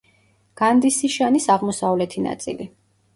[0.61, 2.67] განდისიშანის აღმოსავლეთი ნაწილი.